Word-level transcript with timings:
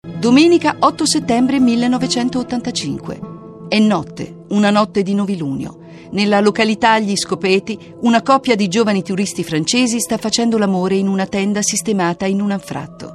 Domenica 0.00 0.76
8 0.78 1.06
settembre 1.06 1.58
1985. 1.58 3.66
È 3.66 3.80
notte, 3.80 4.44
una 4.50 4.70
notte 4.70 5.02
di 5.02 5.12
novilunio. 5.12 5.80
Nella 6.12 6.38
località 6.38 7.00
Gli 7.00 7.16
Scopeti, 7.16 7.76
una 8.02 8.22
coppia 8.22 8.54
di 8.54 8.68
giovani 8.68 9.02
turisti 9.02 9.42
francesi 9.42 9.98
sta 9.98 10.16
facendo 10.16 10.56
l'amore 10.56 10.94
in 10.94 11.08
una 11.08 11.26
tenda 11.26 11.62
sistemata 11.62 12.26
in 12.26 12.40
un 12.40 12.52
anfratto. 12.52 13.10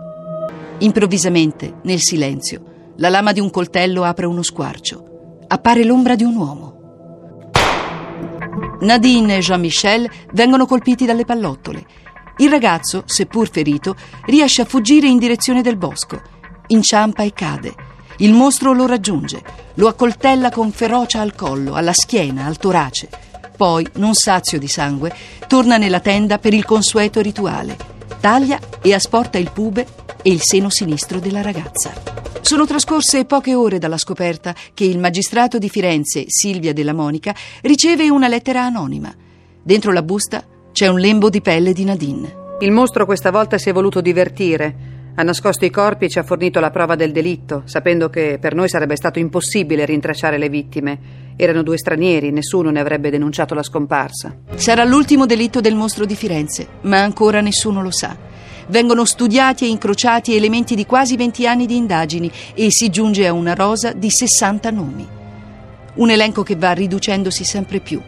Improvvisamente, 0.80 1.76
nel 1.84 2.02
silenzio, 2.02 2.92
la 2.98 3.08
lama 3.08 3.32
di 3.32 3.40
un 3.40 3.50
coltello 3.50 4.04
apre 4.04 4.26
uno 4.26 4.42
squarcio. 4.42 5.38
Appare 5.48 5.86
l'ombra 5.86 6.16
di 6.16 6.26
un 6.26 6.36
uomo. 6.36 7.52
Nadine 8.82 9.38
e 9.38 9.40
Jean-Michel 9.40 10.10
vengono 10.34 10.66
colpiti 10.66 11.06
dalle 11.06 11.24
pallottole. 11.24 11.86
Il 12.40 12.50
ragazzo, 12.50 13.04
seppur 13.06 13.50
ferito, 13.50 13.96
riesce 14.26 14.64
a 14.64 14.66
fuggire 14.66 15.08
in 15.08 15.18
direzione 15.18 15.62
del 15.62 15.78
bosco 15.78 16.42
inciampa 16.74 17.24
e 17.24 17.34
cade. 17.34 17.74
Il 18.18 18.34
mostro 18.34 18.74
lo 18.74 18.86
raggiunge, 18.86 19.42
lo 19.76 19.88
accoltella 19.88 20.52
con 20.52 20.72
ferocia 20.72 21.22
al 21.22 21.36
collo, 21.36 21.74
alla 21.74 21.94
schiena, 21.94 22.46
al 22.46 22.58
torace. 22.58 23.10
Poi, 23.56 23.88
non 23.96 24.14
sazio 24.14 24.60
di 24.60 24.68
sangue, 24.68 25.14
torna 25.48 25.78
nella 25.78 26.00
tenda 26.00 26.38
per 26.38 26.54
il 26.54 26.66
consueto 26.66 27.22
rituale. 27.22 27.78
Taglia 28.20 28.60
e 28.82 28.94
asporta 28.94 29.38
il 29.38 29.52
pube 29.52 29.88
e 30.22 30.32
il 30.32 30.42
seno 30.42 30.70
sinistro 30.70 31.20
della 31.20 31.42
ragazza. 31.42 31.94
Sono 32.42 32.66
trascorse 32.66 33.26
poche 33.26 33.56
ore 33.56 33.80
dalla 33.80 33.98
scoperta 33.98 34.54
che 34.74 34.84
il 34.84 35.00
magistrato 35.00 35.58
di 35.58 35.70
Firenze, 35.70 36.26
Silvia 36.28 36.74
della 36.74 36.94
Monica, 36.94 37.34
riceve 37.62 38.10
una 38.10 38.28
lettera 38.28 38.64
anonima. 38.64 39.14
Dentro 39.62 39.92
la 39.92 40.04
busta 40.04 40.44
c'è 40.72 40.88
un 40.88 41.00
lembo 41.00 41.30
di 41.30 41.42
pelle 41.42 41.74
di 41.74 41.84
Nadine. 41.84 42.42
Il 42.60 42.72
mostro 42.72 43.06
questa 43.06 43.32
volta 43.32 43.58
si 43.58 43.70
è 43.70 43.74
voluto 43.74 44.02
divertire. 44.02 44.93
Ha 45.16 45.22
nascosto 45.22 45.64
i 45.64 45.70
corpi 45.70 46.06
e 46.06 46.10
ci 46.10 46.18
ha 46.18 46.24
fornito 46.24 46.60
la 46.60 46.72
prova 46.72 46.96
del 46.96 47.12
delitto, 47.12 47.62
sapendo 47.66 48.10
che 48.10 48.40
per 48.42 48.56
noi 48.56 48.68
sarebbe 48.68 48.96
stato 48.96 49.20
impossibile 49.20 49.86
rintracciare 49.86 50.40
le 50.40 50.50
vittime. 50.50 51.00
Erano 51.36 51.62
due 51.62 51.78
stranieri, 51.78 52.32
nessuno 52.32 52.72
ne 52.72 52.80
avrebbe 52.80 53.12
denunciato 53.12 53.54
la 53.54 53.62
scomparsa. 53.62 54.36
Sarà 54.56 54.84
l'ultimo 54.84 55.28
delitto 55.28 55.62
del 55.62 55.76
mostro 55.76 56.06
di 56.06 56.16
Firenze, 56.16 56.68
ma 56.82 57.04
ancora 57.04 57.42
nessuno 57.42 57.84
lo 57.84 57.92
sa. 57.92 58.18
Vengono 58.70 59.06
studiati 59.06 59.66
e 59.66 59.70
incrociati 59.70 60.36
elementi 60.36 60.74
di 60.74 60.88
quasi 60.88 61.16
20 61.16 61.46
anni 61.46 61.68
di 61.68 61.76
indagini 61.76 62.32
e 62.56 62.72
si 62.72 62.90
giunge 62.90 63.28
a 63.28 63.34
una 63.34 63.54
rosa 63.54 63.92
di 63.92 64.10
60 64.10 64.72
nomi. 64.72 65.08
Un 65.96 66.10
elenco 66.10 66.42
che 66.42 66.56
va 66.56 66.72
riducendosi 66.72 67.44
sempre 67.44 67.82
più. 67.82 68.02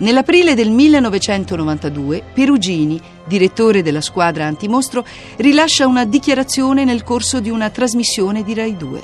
Nell'aprile 0.00 0.54
del 0.54 0.70
1992 0.70 2.22
Perugini, 2.32 2.98
direttore 3.26 3.82
della 3.82 4.00
squadra 4.00 4.46
antimostro, 4.46 5.04
rilascia 5.36 5.86
una 5.86 6.06
dichiarazione 6.06 6.84
nel 6.84 7.04
corso 7.04 7.38
di 7.38 7.50
una 7.50 7.68
trasmissione 7.68 8.42
di 8.42 8.54
Rai 8.54 8.78
2. 8.78 9.02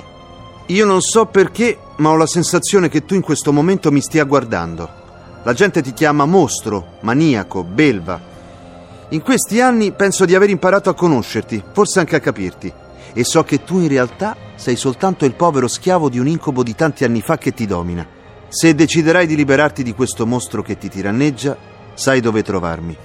Io 0.67 0.85
non 0.85 1.01
so 1.01 1.27
perché, 1.27 1.77
ma 1.97 2.09
ho 2.09 2.15
la 2.15 2.25
sensazione 2.25 2.89
che 2.89 3.05
tu 3.05 3.13
in 3.13 3.21
questo 3.21 3.53
momento 3.53 3.91
mi 3.91 4.01
stia 4.01 4.23
guardando. 4.23 4.89
La 5.43 5.53
gente 5.53 5.83
ti 5.83 5.93
chiama 5.93 6.25
mostro, 6.25 6.97
maniaco, 7.01 7.63
belva. 7.63 8.19
In 9.09 9.21
questi 9.21 9.61
anni 9.61 9.91
penso 9.91 10.25
di 10.25 10.33
aver 10.33 10.49
imparato 10.49 10.89
a 10.89 10.95
conoscerti, 10.95 11.63
forse 11.73 11.99
anche 11.99 12.15
a 12.15 12.19
capirti. 12.19 12.73
E 13.13 13.23
so 13.23 13.43
che 13.43 13.63
tu 13.63 13.79
in 13.79 13.87
realtà 13.87 14.35
sei 14.55 14.75
soltanto 14.75 15.25
il 15.25 15.35
povero 15.35 15.67
schiavo 15.67 16.09
di 16.09 16.17
un 16.17 16.27
incubo 16.27 16.63
di 16.63 16.73
tanti 16.73 17.03
anni 17.03 17.21
fa 17.21 17.37
che 17.37 17.53
ti 17.53 17.67
domina. 17.67 18.16
Se 18.49 18.73
deciderai 18.73 19.27
di 19.27 19.35
liberarti 19.35 19.83
di 19.83 19.93
questo 19.93 20.25
mostro 20.25 20.61
che 20.61 20.77
ti 20.77 20.89
tiranneggia, 20.89 21.57
sai 21.93 22.21
dove 22.21 22.43
trovarmi. 22.43 22.95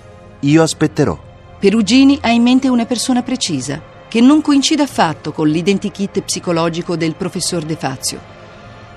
Io 0.41 0.63
aspetterò. 0.63 1.19
Perugini 1.59 2.19
ha 2.23 2.31
in 2.31 2.43
mente 2.43 2.69
una 2.69 2.87
persona 2.87 3.23
precisa, 3.23 3.81
che 4.09 4.21
non 4.21 4.41
coincide 4.41 4.83
affatto 4.83 5.33
con 5.33 5.49
l'identikit 5.49 6.21
psicologico 6.23 6.97
del 6.97 7.15
professor 7.15 7.65
De 7.65 7.77
Fazio. 7.77 8.21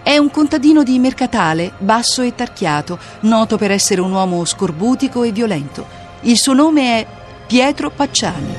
È 0.04 0.18
un 0.18 0.30
contadino 0.30 0.84
di 0.84 1.00
mercatale, 1.00 1.74
basso 1.80 2.22
e 2.22 2.36
tarchiato, 2.36 3.00
noto 3.22 3.58
per 3.58 3.72
essere 3.72 4.02
un 4.02 4.12
uomo 4.12 4.46
scorbutico 4.46 5.24
e 5.24 5.32
violento. 5.32 5.86
Il 6.22 6.38
suo 6.38 6.54
nome 6.54 7.00
è 7.00 7.08
Pietro 7.48 7.90
Pacciani. 7.90 8.54